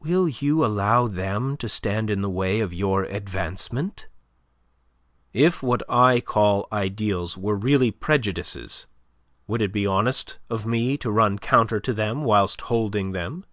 Will 0.00 0.28
you 0.28 0.62
allow 0.66 1.08
them 1.08 1.56
to 1.56 1.66
stand 1.66 2.10
in 2.10 2.20
the 2.20 2.28
way 2.28 2.60
of 2.60 2.74
your 2.74 3.04
advancement?" 3.04 4.06
"If 5.32 5.62
what 5.62 5.82
I 5.88 6.20
call 6.20 6.68
ideals 6.70 7.38
were 7.38 7.56
really 7.56 7.90
prejudices, 7.90 8.86
would 9.46 9.62
it 9.62 9.72
be 9.72 9.86
honest 9.86 10.38
of 10.50 10.66
me 10.66 10.98
to 10.98 11.10
run 11.10 11.38
counter 11.38 11.80
to 11.80 11.94
them 11.94 12.22
whilst 12.22 12.60
holding 12.68 13.12
them?" 13.12 13.46